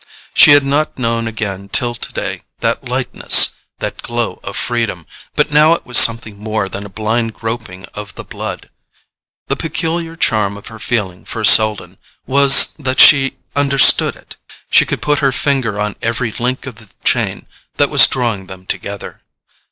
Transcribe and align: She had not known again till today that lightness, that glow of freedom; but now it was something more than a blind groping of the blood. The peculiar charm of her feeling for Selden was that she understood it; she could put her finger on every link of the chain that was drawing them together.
She 0.33 0.49
had 0.53 0.63
not 0.63 0.97
known 0.97 1.27
again 1.27 1.69
till 1.69 1.93
today 1.93 2.41
that 2.61 2.83
lightness, 2.89 3.51
that 3.77 4.01
glow 4.01 4.39
of 4.43 4.57
freedom; 4.57 5.05
but 5.35 5.51
now 5.51 5.73
it 5.75 5.85
was 5.85 5.99
something 5.99 6.39
more 6.39 6.67
than 6.67 6.87
a 6.87 6.89
blind 6.89 7.35
groping 7.35 7.85
of 7.93 8.15
the 8.15 8.23
blood. 8.23 8.71
The 9.47 9.55
peculiar 9.55 10.15
charm 10.15 10.57
of 10.57 10.69
her 10.69 10.79
feeling 10.79 11.23
for 11.23 11.45
Selden 11.45 11.99
was 12.25 12.73
that 12.79 12.99
she 12.99 13.37
understood 13.55 14.15
it; 14.15 14.37
she 14.71 14.87
could 14.87 15.03
put 15.03 15.19
her 15.19 15.31
finger 15.31 15.79
on 15.79 15.95
every 16.01 16.31
link 16.31 16.65
of 16.65 16.77
the 16.77 16.89
chain 17.03 17.45
that 17.77 17.91
was 17.91 18.07
drawing 18.07 18.47
them 18.47 18.65
together. 18.65 19.21